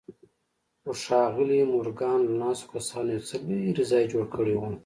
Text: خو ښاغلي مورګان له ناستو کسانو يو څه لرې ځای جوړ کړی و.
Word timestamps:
خو 0.81 0.91
ښاغلي 1.03 1.59
مورګان 1.73 2.19
له 2.27 2.33
ناستو 2.41 2.69
کسانو 2.73 3.09
يو 3.15 3.23
څه 3.27 3.35
لرې 3.65 3.83
ځای 3.91 4.03
جوړ 4.11 4.23
کړی 4.35 4.53
و. 4.57 4.61